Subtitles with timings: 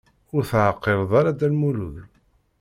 [0.35, 1.95] Ur teɛqileḍ ara Dda Lmulud?